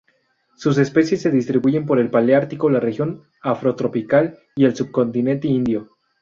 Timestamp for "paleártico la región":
2.09-3.25